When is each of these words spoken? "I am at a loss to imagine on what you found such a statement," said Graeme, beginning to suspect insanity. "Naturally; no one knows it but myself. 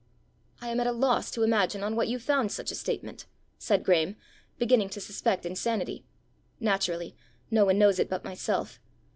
"I 0.61 0.69
am 0.69 0.79
at 0.79 0.87
a 0.87 0.91
loss 0.91 1.29
to 1.29 1.43
imagine 1.43 1.83
on 1.83 1.95
what 1.95 2.07
you 2.07 2.17
found 2.17 2.51
such 2.51 2.71
a 2.71 2.75
statement," 2.75 3.27
said 3.59 3.83
Graeme, 3.85 4.15
beginning 4.57 4.89
to 4.89 4.99
suspect 4.99 5.45
insanity. 5.45 6.05
"Naturally; 6.59 7.15
no 7.51 7.65
one 7.65 7.77
knows 7.77 7.99
it 7.99 8.09
but 8.09 8.23
myself. 8.23 8.79